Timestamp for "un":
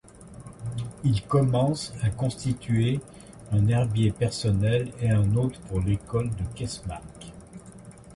3.51-3.67, 5.11-5.35